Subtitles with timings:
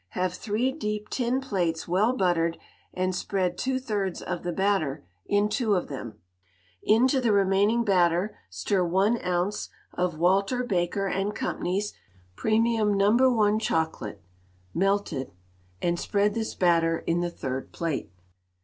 [0.17, 2.57] Have three deep tin plates well buttered,
[2.91, 6.17] and spread two thirds of the batter in two of them.
[6.81, 11.93] Into the remaining batter stir one ounce of Walter Baker & Co.'s
[12.35, 13.11] Premium No.
[13.31, 14.23] 1 Chocolate,
[14.73, 15.33] melted,
[15.83, 18.11] and spread this batter in the third plate.